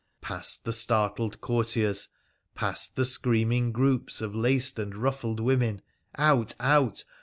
Past 0.19 0.65
the 0.65 0.73
startled 0.73 1.41
courtiers— 1.41 2.07
past 2.55 2.95
the 2.95 3.05
screaming 3.05 3.71
groups 3.71 4.19
of 4.19 4.33
laced 4.33 4.79
and 4.79 4.95
ruffled 4.97 5.39
women— 5.39 5.83
out! 6.17 6.55
out 6.59 7.03